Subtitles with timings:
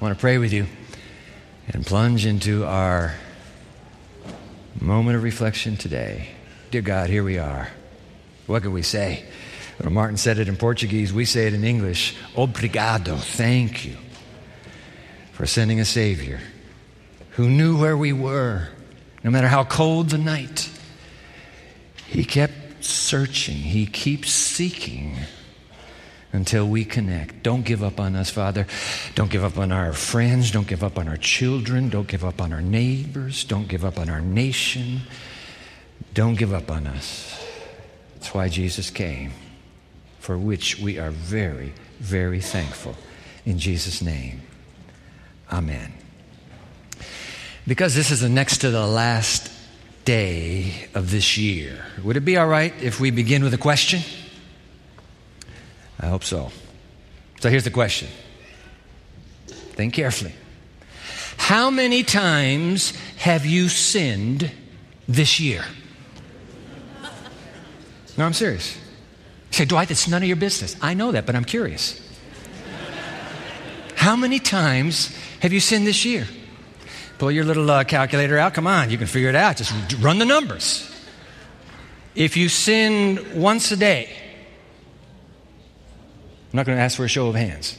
[0.00, 0.66] I want to pray with you
[1.66, 3.14] and plunge into our
[4.80, 6.28] moment of reflection today.
[6.70, 7.68] Dear God, here we are.
[8.46, 9.24] What can we say?
[9.80, 12.14] Well, Martin said it in Portuguese, we say it in English.
[12.36, 13.96] Obrigado, thank you
[15.32, 16.38] for sending a Savior
[17.30, 18.68] who knew where we were,
[19.24, 20.70] no matter how cold the night.
[22.06, 25.16] He kept searching, He keeps seeking
[26.32, 27.42] until we connect.
[27.42, 28.66] Don't give up on us, Father.
[29.14, 30.50] Don't give up on our friends.
[30.50, 31.88] Don't give up on our children.
[31.88, 33.44] Don't give up on our neighbors.
[33.44, 35.00] Don't give up on our nation.
[36.14, 37.44] Don't give up on us.
[38.14, 39.32] That's why Jesus came,
[40.18, 42.96] for which we are very, very thankful.
[43.46, 44.42] In Jesus' name,
[45.50, 45.92] Amen.
[47.66, 49.50] Because this is the next to the last
[50.04, 54.00] day of this year, would it be all right if we begin with a question?
[56.00, 56.50] I hope so.
[57.40, 58.08] So here's the question
[59.78, 60.32] think carefully.
[61.36, 64.50] How many times have you sinned
[65.06, 65.64] this year?
[68.16, 68.76] No, I'm serious.
[68.76, 70.74] You say, Dwight, that's none of your business.
[70.82, 72.02] I know that, but I'm curious.
[73.94, 76.26] How many times have you sinned this year?
[77.18, 78.54] Pull your little uh, calculator out.
[78.54, 79.56] Come on, you can figure it out.
[79.56, 80.90] Just run the numbers.
[82.16, 84.27] If you sin once a day,
[86.58, 87.78] not going to ask for a show of hands.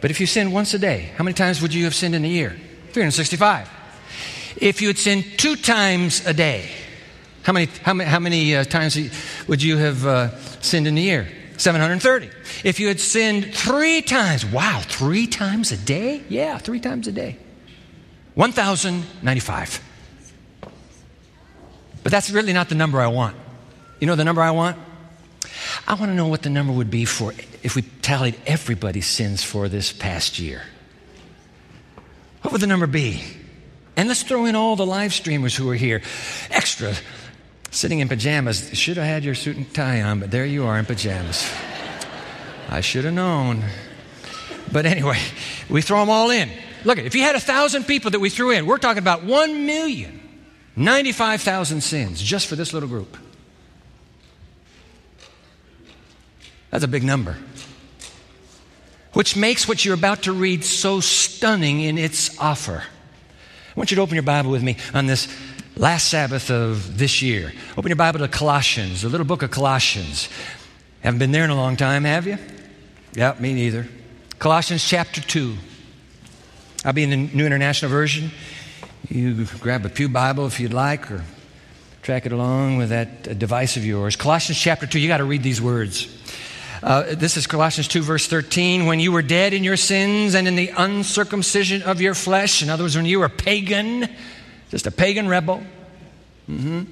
[0.00, 2.24] But if you sin once a day, how many times would you have sinned in
[2.24, 2.50] a year?
[2.92, 3.70] 365.
[4.58, 6.68] If you had sinned two times a day,
[7.42, 8.98] how many, how many, how many uh, times
[9.48, 11.28] would you have uh, sinned in a year?
[11.56, 12.30] 730.
[12.64, 16.22] If you had sinned three times, wow, three times a day?
[16.28, 17.38] Yeah, three times a day.
[18.34, 19.80] 1,095.
[22.02, 23.36] But that's really not the number I want.
[24.00, 24.76] You know the number I want?
[25.86, 27.32] I want to know what the number would be for
[27.64, 30.62] if we tallied everybody's sins for this past year.
[32.42, 33.24] What would the number be?
[33.96, 36.02] And let's throw in all the live streamers who are here.
[36.50, 36.94] Extra,
[37.70, 38.70] sitting in pajamas.
[38.74, 41.50] Should have had your suit and tie on, but there you are in pajamas.
[42.68, 43.64] I should have known.
[44.70, 45.18] But anyway,
[45.70, 46.50] we throw them all in.
[46.84, 49.64] Look, if you had a thousand people that we threw in, we're talking about one
[49.64, 50.20] million,
[50.76, 53.16] 95,000 sins just for this little group.
[56.70, 57.38] That's a big number.
[59.14, 62.82] Which makes what you're about to read so stunning in its offer.
[62.82, 65.28] I want you to open your Bible with me on this
[65.76, 67.52] last Sabbath of this year.
[67.76, 70.28] Open your Bible to Colossians, the little book of Colossians.
[71.00, 72.38] Haven't been there in a long time, have you?
[73.14, 73.88] Yeah, me neither.
[74.38, 75.56] Colossians chapter 2.
[76.84, 78.30] I'll be in the New International Version.
[79.08, 81.24] You grab a Pew Bible if you'd like, or
[82.02, 84.16] track it along with that device of yours.
[84.16, 86.08] Colossians chapter 2, you got to read these words.
[86.84, 88.84] Uh, this is Colossians 2, verse 13.
[88.84, 92.68] When you were dead in your sins and in the uncircumcision of your flesh, in
[92.68, 94.06] other words, when you were pagan,
[94.68, 95.62] just a pagan rebel,
[96.46, 96.82] mm-hmm.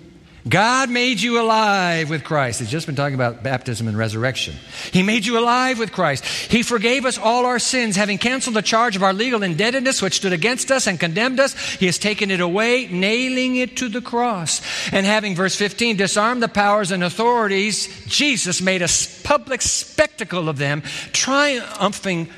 [0.48, 2.58] God made you alive with Christ.
[2.58, 4.54] He's just been talking about baptism and resurrection.
[4.90, 6.24] He made you alive with Christ.
[6.24, 10.16] He forgave us all our sins, having canceled the charge of our legal indebtedness which
[10.16, 11.54] stood against us and condemned us.
[11.74, 14.62] He has taken it away, nailing it to the cross.
[14.92, 18.88] And having, verse 15, disarmed the powers and authorities, Jesus made a
[19.22, 20.82] public spectacle of them,
[21.12, 22.28] triumphing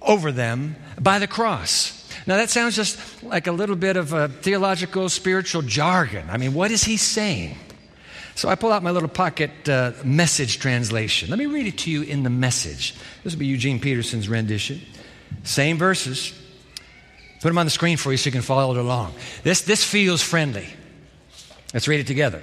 [0.00, 1.99] over them by the cross.
[2.26, 6.28] Now, that sounds just like a little bit of a theological, spiritual jargon.
[6.30, 7.56] I mean, what is he saying?
[8.34, 11.30] So I pull out my little pocket uh, message translation.
[11.30, 12.94] Let me read it to you in the message.
[13.22, 14.80] This will be Eugene Peterson's rendition.
[15.42, 16.32] Same verses.
[17.40, 19.14] Put them on the screen for you so you can follow it along.
[19.42, 20.68] This, this feels friendly.
[21.72, 22.42] Let's read it together.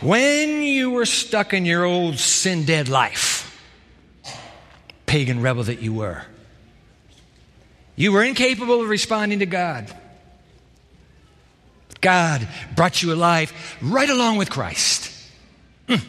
[0.00, 3.60] When you were stuck in your old sin dead life,
[5.06, 6.22] pagan rebel that you were,
[7.96, 9.92] you were incapable of responding to God.
[12.00, 12.46] God
[12.76, 15.12] brought you alive right along with Christ.
[15.88, 16.02] Mm.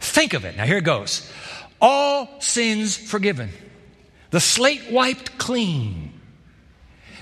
[0.00, 0.56] Think of it.
[0.56, 1.30] Now, here it goes.
[1.80, 3.50] All sins forgiven,
[4.30, 6.12] the slate wiped clean.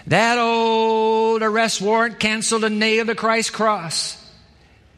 [0.09, 4.16] That old arrest warrant canceled and nailed to Christ's cross.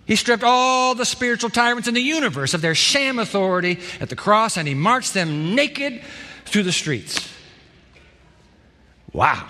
[0.06, 4.17] He stripped all the spiritual tyrants in the universe of their sham authority at the
[4.17, 6.03] cross and he marched them naked
[6.47, 7.29] through the streets.
[9.12, 9.49] Wow.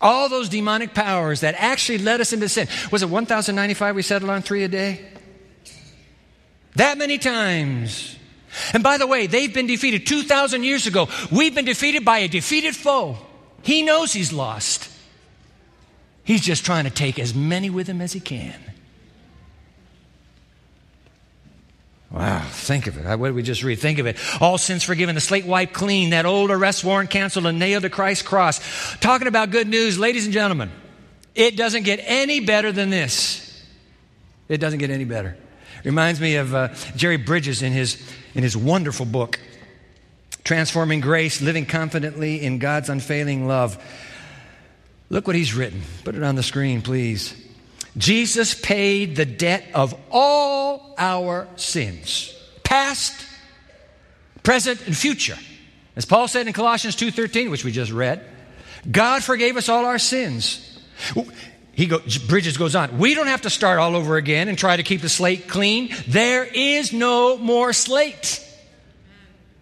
[0.00, 2.68] All those demonic powers that actually led us into sin.
[2.92, 5.04] Was it 1,095 we settled on three a day?
[6.76, 8.16] That many times.
[8.72, 11.08] And by the way, they've been defeated 2,000 years ago.
[11.30, 13.16] We've been defeated by a defeated foe.
[13.62, 14.90] He knows he's lost.
[16.24, 18.54] He's just trying to take as many with him as he can.
[22.14, 23.18] Wow, think of it.
[23.18, 23.80] What did we just read?
[23.80, 24.16] Think of it.
[24.40, 27.90] All sins forgiven, the slate wiped clean, that old arrest warrant canceled and nailed to
[27.90, 28.60] Christ's cross.
[29.00, 30.70] Talking about good news, ladies and gentlemen,
[31.34, 33.40] it doesn't get any better than this.
[34.48, 35.36] It doesn't get any better.
[35.82, 38.00] Reminds me of uh, Jerry Bridges in his,
[38.36, 39.40] in his wonderful book,
[40.44, 43.76] Transforming Grace, Living Confidently in God's Unfailing Love.
[45.10, 45.82] Look what he's written.
[46.04, 47.43] Put it on the screen, please.
[47.96, 53.24] Jesus paid the debt of all our sins, past,
[54.42, 55.38] present, and future.
[55.96, 58.20] As Paul said in Colossians 2:13, which we just read,
[58.90, 60.60] God forgave us all our sins.
[61.72, 62.98] He go, Bridges goes on.
[62.98, 65.94] We don't have to start all over again and try to keep the slate clean.
[66.06, 68.40] There is no more slate.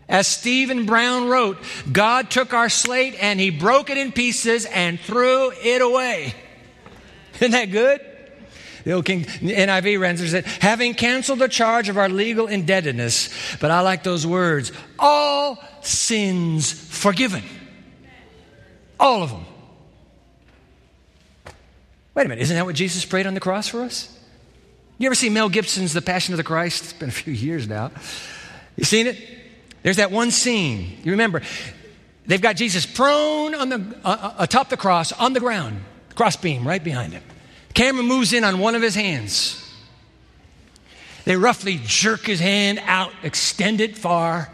[0.08, 1.56] As Stephen Brown wrote,
[1.90, 6.34] God took our slate and he broke it in pieces and threw it away.
[7.36, 8.00] Isn't that good?
[8.84, 13.28] The old King NIV renders it, having canceled the charge of our legal indebtedness.
[13.60, 17.42] But I like those words all sins forgiven.
[18.98, 19.44] All of them.
[22.14, 24.18] Wait a minute, isn't that what Jesus prayed on the cross for us?
[24.98, 26.84] You ever see Mel Gibson's The Passion of the Christ?
[26.84, 27.90] It's been a few years now.
[28.76, 29.16] You seen it?
[29.82, 30.98] There's that one scene.
[31.02, 31.42] You remember,
[32.26, 35.82] they've got Jesus prone on the, uh, uh atop the cross on the ground,
[36.14, 37.22] crossbeam right behind him.
[37.74, 39.58] Camera moves in on one of his hands.
[41.24, 44.50] They roughly jerk his hand out, extend it far,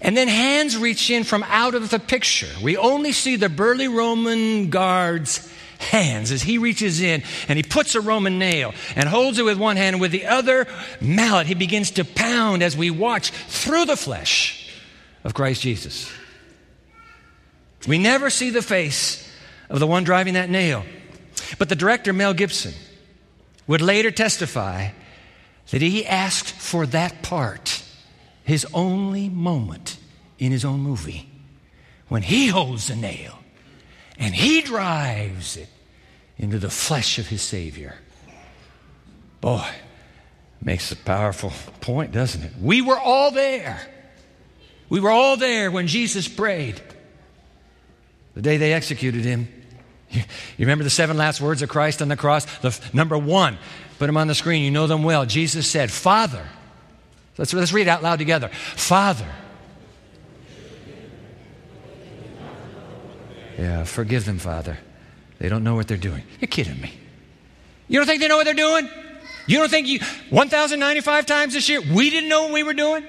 [0.00, 2.48] and then hands reach in from out of the picture.
[2.62, 7.94] We only see the burly Roman guard's hands as he reaches in and he puts
[7.94, 10.66] a Roman nail and holds it with one hand, and with the other
[11.00, 14.70] mallet, he begins to pound as we watch through the flesh
[15.24, 16.10] of Christ Jesus.
[17.86, 19.28] We never see the face
[19.68, 20.84] of the one driving that nail.
[21.58, 22.74] But the director, Mel Gibson,
[23.66, 24.90] would later testify
[25.70, 27.82] that he asked for that part,
[28.44, 29.96] his only moment
[30.38, 31.28] in his own movie,
[32.08, 33.38] when he holds the nail
[34.18, 35.68] and he drives it
[36.38, 37.96] into the flesh of his Savior.
[39.40, 39.66] Boy,
[40.60, 42.52] makes a powerful point, doesn't it?
[42.60, 43.80] We were all there.
[44.88, 46.80] We were all there when Jesus prayed.
[48.34, 49.48] The day they executed him,
[50.12, 50.22] you,
[50.58, 52.44] remember the seven last words of Christ on the cross?
[52.58, 53.58] The, number one,
[53.98, 54.62] put them on the screen.
[54.62, 55.26] You know them well.
[55.26, 56.46] Jesus said, Father.
[57.38, 58.48] Let's, let's read out loud together.
[58.48, 59.28] Father.
[63.58, 64.78] Yeah, forgive them, Father.
[65.38, 66.22] They don't know what they're doing.
[66.40, 66.92] You're kidding me.
[67.88, 68.88] You don't think they know what they're doing?
[69.46, 70.00] You don't think you,
[70.30, 73.04] 1,095 times this year, we didn't know what we were doing?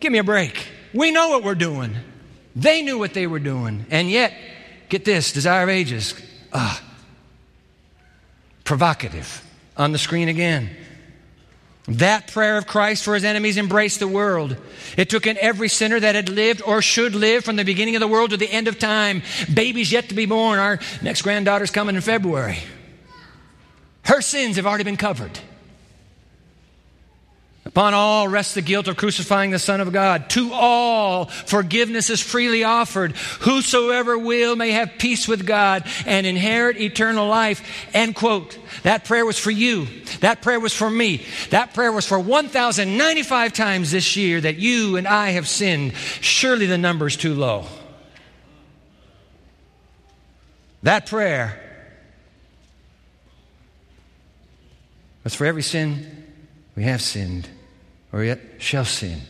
[0.00, 0.66] Give me a break.
[0.92, 1.94] We know what we're doing.
[2.56, 3.86] They knew what they were doing.
[3.90, 4.32] And yet,
[4.90, 6.14] get this Desire of Ages,
[6.52, 6.82] Ah,
[8.64, 9.44] provocative.
[9.76, 10.68] On the screen again.
[11.88, 14.56] That prayer of Christ for his enemies embraced the world.
[14.96, 18.00] It took in every sinner that had lived or should live from the beginning of
[18.00, 19.22] the world to the end of time.
[19.52, 20.58] Babies yet to be born.
[20.58, 22.58] Our next granddaughter's coming in February.
[24.04, 25.38] Her sins have already been covered.
[27.70, 30.28] Upon all rests the guilt of crucifying the Son of God.
[30.30, 33.12] To all forgiveness is freely offered.
[33.42, 37.62] Whosoever will may have peace with God and inherit eternal life.
[37.94, 38.58] End quote.
[38.82, 39.86] That prayer was for you.
[40.18, 41.24] That prayer was for me.
[41.50, 45.94] That prayer was for 1,095 times this year that you and I have sinned.
[45.94, 47.66] Surely the number is too low.
[50.82, 51.60] That prayer
[55.22, 56.26] was for every sin
[56.74, 57.48] we have sinned
[58.12, 59.20] or yet shall sin.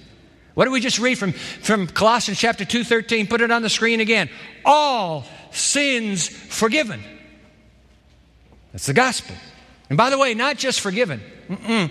[0.55, 3.27] What did we just read from, from Colossians chapter 2, 13?
[3.27, 4.29] Put it on the screen again.
[4.65, 7.03] All sins forgiven.
[8.73, 9.37] That's the gospel.
[9.89, 11.91] And by the way, not just forgiven, Mm-mm.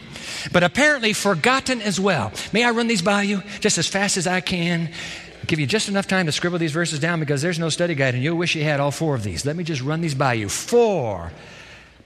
[0.53, 2.31] but apparently forgotten as well.
[2.53, 4.87] May I run these by you just as fast as I can?
[4.87, 7.95] I'll give you just enough time to scribble these verses down because there's no study
[7.95, 9.45] guide and you'll wish you had all four of these.
[9.45, 10.47] Let me just run these by you.
[10.47, 11.31] Four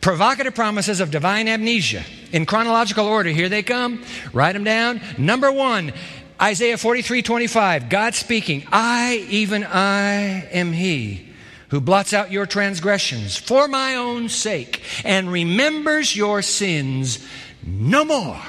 [0.04, 2.04] provocative promises of divine amnesia.
[2.34, 4.04] In chronological order, here they come.
[4.34, 5.02] Write them down.
[5.18, 5.94] Number one,
[6.40, 7.90] Isaiah 43 25.
[7.90, 11.30] God speaking, I, even I, am He
[11.70, 17.26] who blots out your transgressions for my own sake and remembers your sins
[17.66, 18.40] no more.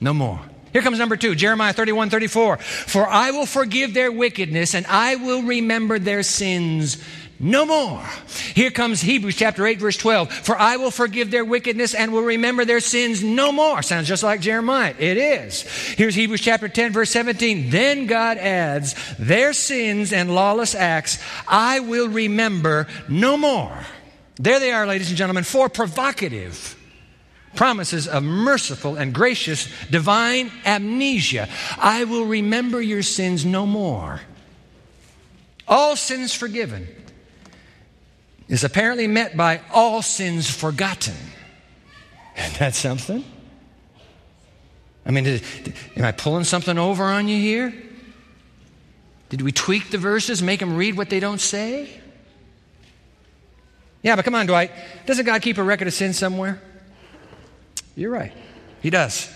[0.00, 0.40] No more.
[0.72, 2.58] Here comes number two, Jeremiah 31 34.
[2.58, 7.02] For I will forgive their wickedness and I will remember their sins
[7.40, 8.04] no more.
[8.54, 10.32] Here comes Hebrews chapter 8, verse 12.
[10.32, 13.80] For I will forgive their wickedness and will remember their sins no more.
[13.82, 14.94] Sounds just like Jeremiah.
[14.98, 15.62] It is.
[15.62, 17.70] Here's Hebrews chapter 10, verse 17.
[17.70, 23.86] Then God adds, Their sins and lawless acts I will remember no more.
[24.36, 26.76] There they are, ladies and gentlemen, four provocative
[27.54, 31.48] promises of merciful and gracious divine amnesia.
[31.78, 34.20] I will remember your sins no more.
[35.66, 36.88] All sins forgiven
[38.48, 41.14] is apparently met by all sins forgotten.
[42.36, 43.24] And that's something?
[45.04, 45.42] I mean, did,
[45.96, 47.74] am I pulling something over on you here?
[49.28, 52.00] Did we tweak the verses, make them read what they don't say?
[54.02, 54.70] Yeah, but come on, Dwight.
[55.06, 56.60] Doesn't God keep a record of sin somewhere?
[57.96, 58.32] You're right.
[58.80, 59.30] He does.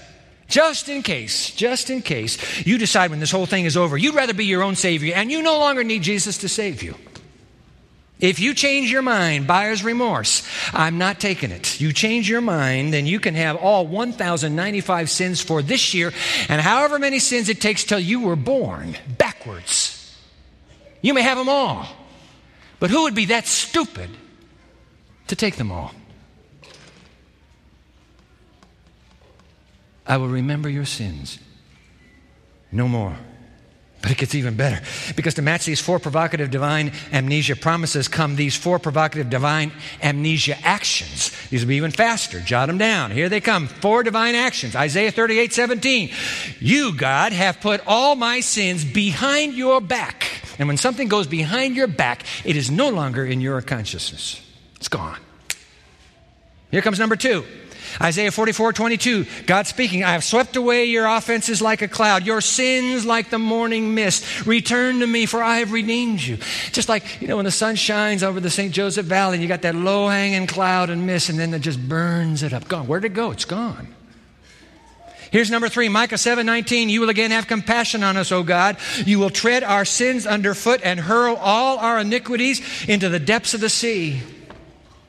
[0.49, 4.14] Just in case, just in case you decide when this whole thing is over, you'd
[4.14, 6.95] rather be your own Savior and you no longer need Jesus to save you.
[8.23, 11.81] If you change your mind, buyer's remorse, I'm not taking it.
[11.81, 16.12] You change your mind, then you can have all 1,095 sins for this year
[16.49, 20.17] and however many sins it takes till you were born backwards.
[21.00, 21.85] You may have them all.
[22.79, 24.09] But who would be that stupid
[25.26, 25.93] to take them all?
[30.07, 31.41] I will remember your sins
[32.71, 33.17] no more.
[34.02, 34.82] But it gets even better.
[35.14, 39.71] Because to match these four provocative divine amnesia promises come these four provocative divine
[40.02, 41.30] amnesia actions.
[41.50, 42.40] These will be even faster.
[42.40, 43.12] Jot them down.
[43.12, 43.68] Here they come.
[43.68, 44.75] Four divine actions.
[44.75, 46.11] Isaiah 38 17.
[46.59, 50.26] You, God, have put all my sins behind your back.
[50.59, 54.40] And when something goes behind your back, it is no longer in your consciousness,
[54.76, 55.18] it's gone.
[56.73, 57.44] Here comes number two.
[58.01, 62.41] Isaiah 44, 22, God speaking, I have swept away your offenses like a cloud, your
[62.41, 64.47] sins like the morning mist.
[64.47, 66.39] Return to me, for I have redeemed you.
[66.73, 68.73] Just like, you know, when the sun shines over the St.
[68.73, 71.89] Joseph Valley, and you got that low hanging cloud and mist, and then it just
[71.89, 72.69] burns it up.
[72.69, 72.87] Gone.
[72.87, 73.31] Where'd it go?
[73.31, 73.89] It's gone.
[75.33, 76.91] Here's number three, Micah 7 19.
[76.91, 78.77] You will again have compassion on us, O God.
[79.07, 83.61] You will tread our sins underfoot and hurl all our iniquities into the depths of
[83.62, 84.21] the sea.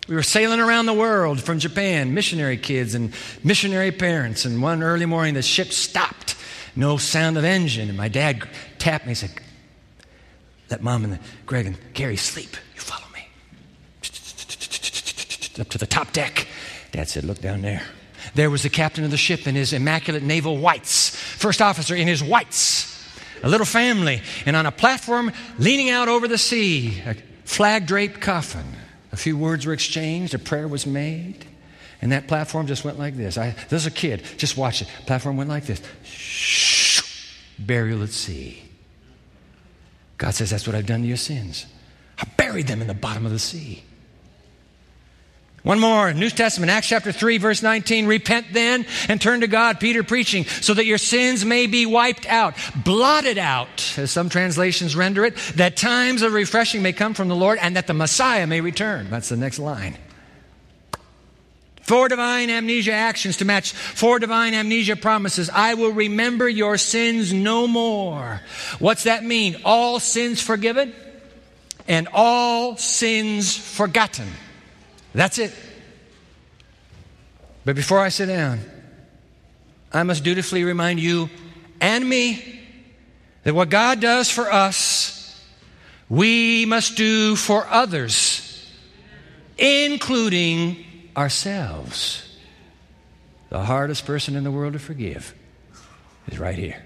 [0.08, 4.44] We were sailing around the world from Japan, missionary kids and missionary parents.
[4.44, 6.36] And one early morning, the ship stopped.
[6.76, 7.88] No sound of engine.
[7.88, 8.48] And my dad
[8.80, 9.32] tapped me and said,
[10.70, 12.58] Let mom and Greg and Gary sleep.
[12.76, 13.28] You follow me.
[15.62, 16.48] Up to the top deck.
[16.92, 17.84] Dad said, Look down there.
[18.36, 22.08] There was the captain of the ship in his immaculate naval whites, first officer in
[22.08, 22.90] his whites,
[23.44, 28.20] a little family, and on a platform leaning out over the sea, a flag draped
[28.20, 28.66] coffin.
[29.14, 31.46] A few words were exchanged, a prayer was made,
[32.02, 33.38] and that platform just went like this.
[33.38, 34.88] I, there's a kid, just watch it.
[35.06, 35.82] Platform went like this.
[36.04, 38.64] Shh, burial at sea.
[40.18, 41.68] God says, That's what I've done to your sins.
[42.18, 43.84] I buried them in the bottom of the sea.
[45.64, 48.06] One more, New Testament, Acts chapter 3, verse 19.
[48.06, 52.26] Repent then and turn to God, Peter preaching, so that your sins may be wiped
[52.26, 57.30] out, blotted out, as some translations render it, that times of refreshing may come from
[57.30, 59.10] the Lord and that the Messiah may return.
[59.10, 59.98] That's the next line.
[61.84, 65.50] Four divine amnesia actions to match four divine amnesia promises.
[65.50, 68.42] I will remember your sins no more.
[68.80, 69.62] What's that mean?
[69.64, 70.94] All sins forgiven
[71.88, 74.28] and all sins forgotten.
[75.14, 75.54] That's it.
[77.66, 78.60] But before I sit down,
[79.92, 81.30] I must dutifully remind you
[81.80, 82.62] and me
[83.44, 85.42] that what God does for us,
[86.10, 88.72] we must do for others,
[89.58, 90.84] including
[91.16, 92.28] ourselves.
[93.50, 95.34] The hardest person in the world to forgive
[96.28, 96.84] is right here.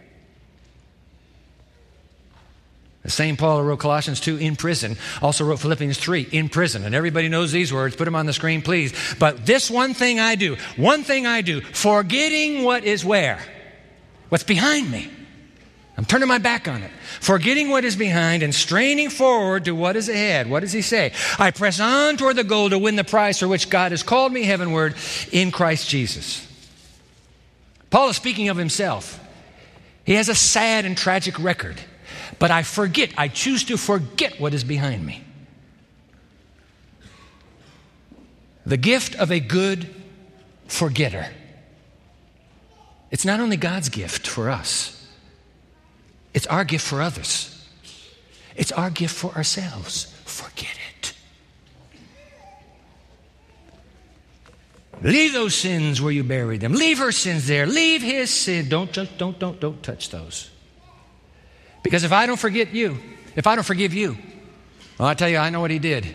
[3.07, 6.85] Same Paul who wrote Colossians 2 in prison also wrote Philippians 3 in prison.
[6.85, 7.95] And everybody knows these words.
[7.95, 8.93] Put them on the screen, please.
[9.17, 13.39] But this one thing I do, one thing I do, forgetting what is where?
[14.29, 15.09] What's behind me.
[15.97, 16.91] I'm turning my back on it.
[17.21, 20.47] Forgetting what is behind and straining forward to what is ahead.
[20.47, 21.11] What does he say?
[21.39, 24.31] I press on toward the goal to win the prize for which God has called
[24.31, 24.95] me heavenward
[25.31, 26.45] in Christ Jesus.
[27.89, 29.19] Paul is speaking of himself.
[30.03, 31.81] He has a sad and tragic record.
[32.39, 35.23] But I forget, I choose to forget what is behind me.
[38.65, 39.93] The gift of a good
[40.67, 41.27] forgetter.
[43.11, 44.93] It's not only God's gift for us,
[46.33, 47.53] it's our gift for others.
[48.55, 50.13] It's our gift for ourselves.
[50.25, 51.13] Forget it.
[55.01, 56.73] Leave those sins where you buried them.
[56.73, 57.65] Leave her sins there.
[57.67, 58.67] Leave his sin.
[58.67, 60.49] Don't, don't, don't, don't, don't touch those.
[61.83, 62.97] Because if I don't forget you,
[63.35, 64.17] if I don't forgive you,
[64.97, 66.05] well, I tell you, I know what he did,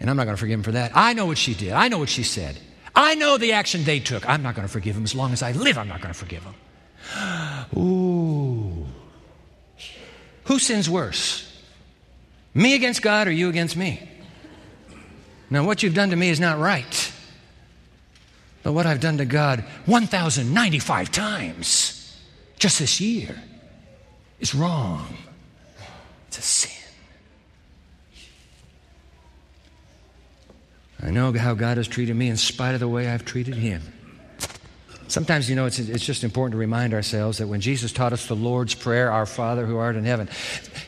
[0.00, 0.92] and I'm not going to forgive him for that.
[0.94, 1.72] I know what she did.
[1.72, 2.58] I know what she said.
[2.94, 4.28] I know the action they took.
[4.28, 5.78] I'm not going to forgive him as long as I live.
[5.78, 6.54] I'm not going to forgive him.
[7.78, 8.86] Ooh.
[10.44, 11.42] Who sins worse?
[12.54, 14.08] Me against God or you against me?
[15.50, 17.12] Now, what you've done to me is not right.
[18.62, 22.18] But what I've done to God 1,095 times
[22.58, 23.36] just this year
[24.40, 25.06] is wrong.
[26.28, 26.72] It's a sin.
[31.02, 33.82] I know how God has treated me in spite of the way I've treated Him.
[35.08, 38.26] Sometimes, you know, it's, it's just important to remind ourselves that when Jesus taught us
[38.26, 40.28] the Lord's Prayer, Our Father who art in heaven,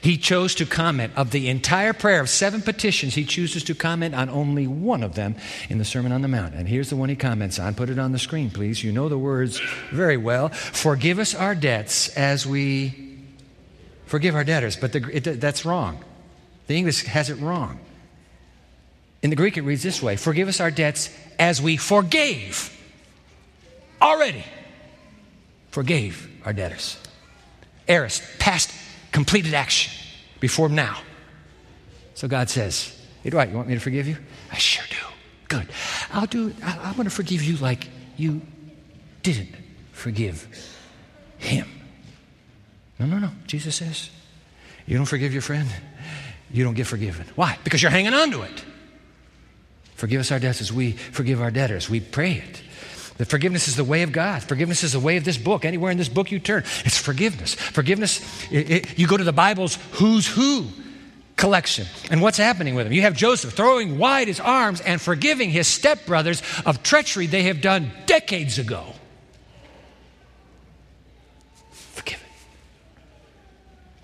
[0.03, 4.17] He chose to comment of the entire prayer of seven petitions, He chooses to comment
[4.17, 5.37] on only one of them
[5.69, 6.55] in the Sermon on the Mount.
[6.55, 7.75] And here's the one He comments on.
[7.75, 8.83] Put it on the screen, please.
[8.83, 9.61] You know the words
[9.93, 10.49] very well.
[10.49, 13.08] Forgive us our debts as we
[14.09, 14.77] forgive our debtors.
[14.77, 16.05] But the, it, that's wrong.
[16.67, 17.79] The English has it wrong.
[19.23, 22.75] In the Greek, it reads this way Forgive us our debts as we forgave
[24.01, 24.45] already
[25.71, 26.99] forgave our debtors.
[27.89, 28.71] Aorist, past
[29.13, 29.93] completed action
[30.41, 30.99] before now.
[32.15, 34.17] So God says, Hey, Dwight, you want me to forgive you?
[34.53, 34.97] I sure do.
[35.49, 35.69] Good.
[36.13, 38.43] I'll do, I, I'm going to forgive you like you
[39.23, 39.55] didn't
[39.93, 40.47] forgive
[41.39, 41.67] him.
[42.99, 43.31] No, no, no.
[43.47, 44.11] Jesus says,
[44.87, 45.69] You don't forgive your friend,
[46.51, 47.27] you don't get forgiven.
[47.35, 47.59] Why?
[47.65, 48.65] Because you're hanging on to it.
[49.95, 51.91] Forgive us our debts as we forgive our debtors.
[51.91, 52.63] We pray it.
[53.19, 54.45] That forgiveness is the way of God.
[54.45, 55.65] Forgiveness is the way of this book.
[55.65, 57.55] Anywhere in this book you turn, it's forgiveness.
[57.55, 58.21] Forgiveness,
[58.53, 60.67] it, it, you go to the Bible's who's who
[61.35, 61.87] collection.
[62.11, 62.93] And what's happening with him?
[62.93, 67.61] You have Joseph throwing wide his arms and forgiving his stepbrothers of treachery they have
[67.61, 68.85] done decades ago.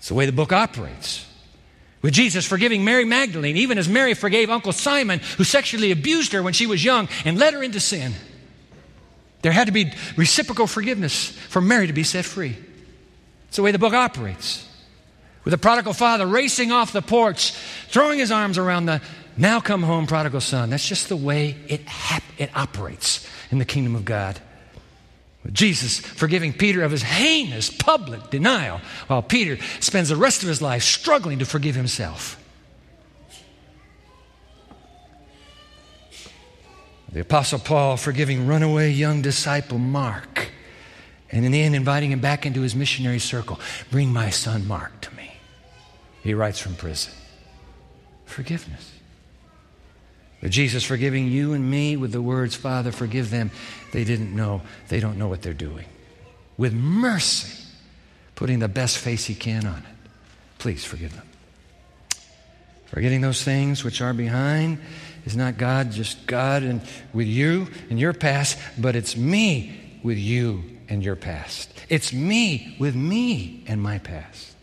[0.05, 1.27] It's the way the book operates.
[2.03, 6.43] With Jesus forgiving Mary Magdalene, even as Mary forgave Uncle Simon, who sexually abused her
[6.43, 8.13] when she was young and led her into sin.
[9.41, 12.55] There had to be reciprocal forgiveness for Mary to be set free.
[13.49, 14.69] It's the way the book operates.
[15.43, 17.53] With the prodigal father racing off the porch,
[17.89, 19.01] throwing his arms around the
[19.39, 20.69] now come home prodigal son.
[20.69, 24.39] That's just the way it, hap- it operates in the kingdom of God.
[25.53, 30.63] Jesus forgiving Peter of his heinous public denial, while Peter spends the rest of his
[30.63, 32.41] life struggling to forgive himself.
[37.13, 40.51] The Apostle Paul forgiving runaway young disciple Mark,
[41.31, 43.61] and in the end, inviting him back into his missionary circle.
[43.91, 45.31] Bring my son Mark to me.
[46.23, 47.13] He writes from prison.
[48.25, 48.93] Forgiveness.
[50.41, 53.51] But Jesus forgiving you and me with the words, Father, forgive them.
[53.95, 54.61] They didn't know.
[54.89, 55.87] They don't know what they're doing.
[56.57, 57.65] With mercy,
[58.35, 60.11] putting the best face he can on it.
[60.59, 61.27] Please forgive them.
[62.87, 64.79] Forgetting those things which are behind
[65.25, 66.81] is not God, just God and
[67.13, 71.71] with you and your past, but it's me with you and your past.
[71.89, 74.57] It's me with me and my past.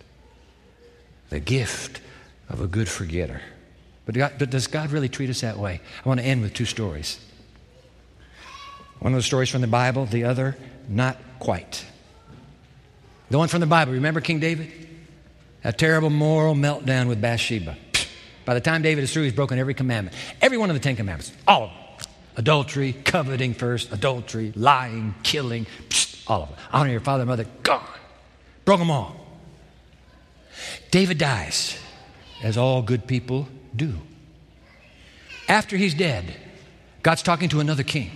[1.30, 2.02] The gift
[2.50, 3.39] of a good forgetter.
[4.06, 5.80] But, God, but does God really treat us that way?
[6.04, 7.17] I want to end with two stories.
[9.02, 10.56] One of the stories from the Bible, the other,
[10.88, 11.84] not quite.
[13.32, 14.72] The one from the Bible, remember King David?
[15.64, 17.76] A terrible moral meltdown with Bathsheba.
[18.46, 20.16] By the time David is through, he's broken every commandment.
[20.40, 21.32] Every one of the Ten Commandments.
[21.48, 21.78] All of them.
[22.38, 25.66] Adultery, coveting first, adultery, lying, killing,
[26.28, 26.58] all of them.
[26.72, 27.84] Honor your father and mother, gone.
[28.66, 29.16] Broke them all.
[30.92, 31.76] David dies,
[32.44, 33.96] as all good people do.
[35.48, 36.36] After he's dead,
[37.02, 38.12] God's talking to another king.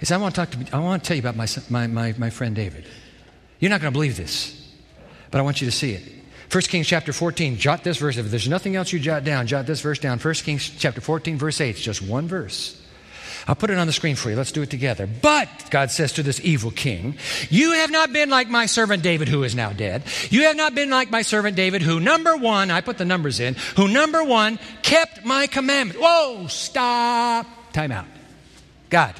[0.00, 1.86] He says, I want to, talk to, I want to tell you about my, my,
[1.86, 2.86] my, my friend David.
[3.58, 4.74] You're not going to believe this,
[5.30, 6.02] but I want you to see it.
[6.50, 8.16] 1 Kings chapter 14, jot this verse.
[8.16, 10.18] If there's nothing else you jot down, jot this verse down.
[10.18, 11.68] 1 Kings chapter 14, verse 8.
[11.70, 12.80] It's just one verse.
[13.46, 14.36] I'll put it on the screen for you.
[14.36, 15.06] Let's do it together.
[15.06, 17.16] But, God says to this evil king,
[17.50, 20.02] you have not been like my servant David, who is now dead.
[20.30, 23.38] You have not been like my servant David, who, number one, I put the numbers
[23.38, 26.00] in, who, number one, kept my commandment.
[26.00, 27.46] Whoa, stop.
[27.72, 28.06] Time out.
[28.88, 29.14] God,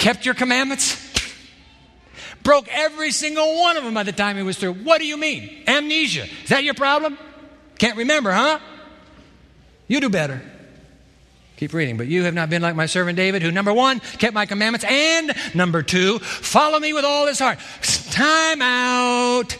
[0.00, 0.96] kept your commandments?
[2.42, 4.72] Broke every single one of them by the time he was through.
[4.72, 5.62] What do you mean?
[5.68, 6.24] Amnesia.
[6.24, 7.18] Is that your problem?
[7.78, 8.58] Can't remember, huh?
[9.86, 10.42] You do better.
[11.58, 11.98] Keep reading.
[11.98, 14.86] But you have not been like my servant David, who, number one, kept my commandments,
[14.88, 17.58] and number two, follow me with all his heart.
[18.10, 19.52] Time out.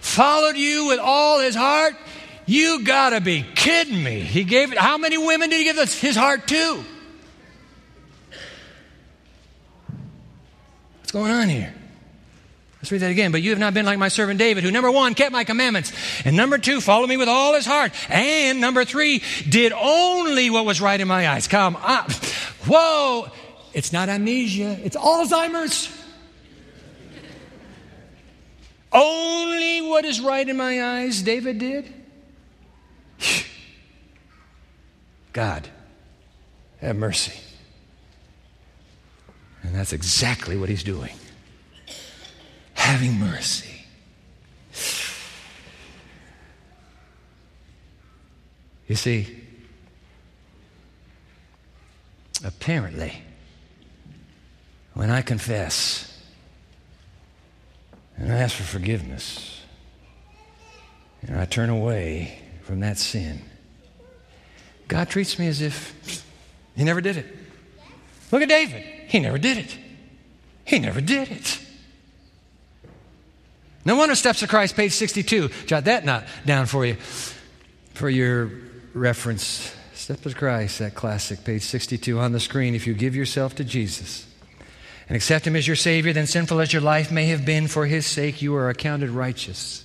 [0.00, 1.96] Followed you with all his heart?
[2.46, 4.20] You gotta be kidding me.
[4.20, 6.84] He gave it, how many women did he give his heart to?
[11.08, 11.72] What's going on here?
[12.76, 13.32] Let's read that again.
[13.32, 15.90] But you have not been like my servant David, who number one, kept my commandments,
[16.26, 20.66] and number two, followed me with all his heart, and number three, did only what
[20.66, 21.48] was right in my eyes.
[21.48, 22.12] Come up.
[22.66, 23.30] Whoa.
[23.72, 25.88] It's not amnesia, it's Alzheimer's.
[28.92, 31.90] only what is right in my eyes, David did.
[35.32, 35.66] God,
[36.82, 37.47] have mercy.
[39.74, 41.14] That's exactly what he's doing.
[42.74, 43.84] Having mercy.
[48.86, 49.44] You see,
[52.42, 53.22] apparently,
[54.94, 56.20] when I confess
[58.16, 59.60] and I ask for forgiveness,
[61.22, 63.42] and I turn away from that sin,
[64.88, 66.24] God treats me as if
[66.76, 67.26] He never did it.
[68.32, 68.97] Look at David.
[69.08, 69.76] He never did it.
[70.64, 71.58] He never did it.
[73.84, 75.48] No wonder Steps to Christ, page 62.
[75.66, 76.94] Jot that not down for you
[77.94, 78.50] for your
[78.92, 79.74] reference.
[79.94, 82.74] Steps to Christ, that classic, page 62 on the screen.
[82.74, 84.26] If you give yourself to Jesus
[85.08, 87.86] and accept Him as your Savior, then sinful as your life may have been, for
[87.86, 89.84] His sake you are accounted righteous.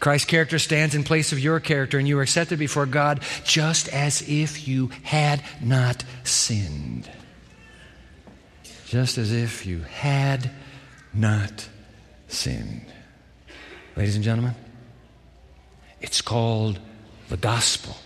[0.00, 3.88] Christ's character stands in place of your character, and you are accepted before God just
[3.88, 7.08] as if you had not sinned.
[8.88, 10.50] Just as if you had
[11.12, 11.68] not
[12.26, 12.86] sinned.
[13.94, 14.54] Ladies and gentlemen,
[16.00, 16.78] it's called
[17.28, 17.98] the gospel.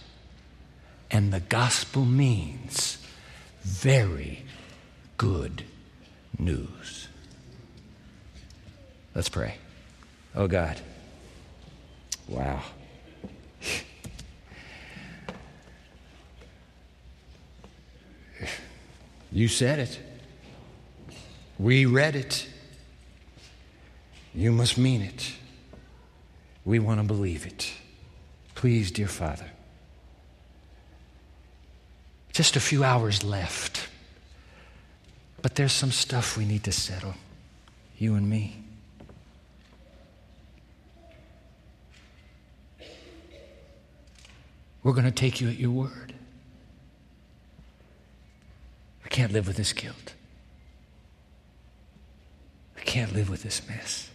[1.09, 2.99] And the gospel means
[3.63, 4.45] very
[5.19, 5.63] good
[6.37, 7.07] news.
[9.15, 9.59] Let's pray.
[10.35, 10.81] Oh God.
[12.27, 12.61] Wow.
[19.35, 19.99] You said it.
[21.63, 22.49] We read it.
[24.35, 25.33] You must mean it.
[26.65, 27.73] We want to believe it.
[28.57, 29.47] Please, dear Father.
[32.33, 33.89] Just a few hours left.
[35.41, 37.15] But there's some stuff we need to settle,
[37.97, 38.57] you and me.
[44.83, 46.13] We're going to take you at your word.
[49.05, 50.15] We can't live with this guilt.
[52.93, 54.11] Can't live with this mess.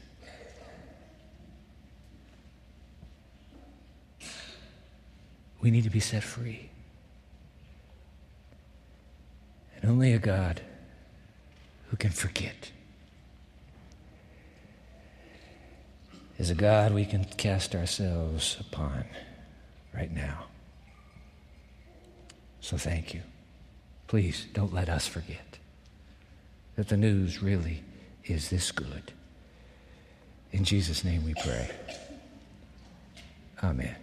[5.59, 6.69] We need to be set free.
[9.75, 10.61] And only a God
[11.87, 12.69] who can forget
[16.37, 19.05] is a God we can cast ourselves upon
[19.91, 20.43] right now.
[22.61, 23.23] So thank you.
[24.05, 25.57] Please don't let us forget
[26.75, 27.83] that the news really
[28.29, 29.13] is this good.
[30.51, 31.69] In Jesus' name we pray.
[33.63, 33.95] Amen.